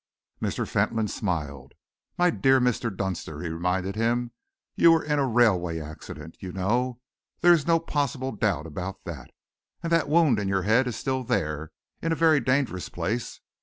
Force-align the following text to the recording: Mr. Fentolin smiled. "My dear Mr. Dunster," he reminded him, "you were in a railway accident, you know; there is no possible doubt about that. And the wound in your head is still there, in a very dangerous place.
Mr. 0.41 0.67
Fentolin 0.67 1.07
smiled. 1.07 1.73
"My 2.17 2.31
dear 2.31 2.59
Mr. 2.59 2.89
Dunster," 2.89 3.41
he 3.43 3.49
reminded 3.49 3.95
him, 3.95 4.31
"you 4.75 4.91
were 4.91 5.03
in 5.03 5.19
a 5.19 5.27
railway 5.27 5.79
accident, 5.79 6.37
you 6.39 6.51
know; 6.51 6.99
there 7.41 7.53
is 7.53 7.67
no 7.67 7.79
possible 7.79 8.31
doubt 8.31 8.65
about 8.65 9.03
that. 9.03 9.29
And 9.83 9.91
the 9.93 10.03
wound 10.07 10.39
in 10.39 10.47
your 10.47 10.63
head 10.63 10.87
is 10.87 10.95
still 10.95 11.23
there, 11.23 11.71
in 12.01 12.11
a 12.11 12.15
very 12.15 12.39
dangerous 12.39 12.89
place. 12.89 13.41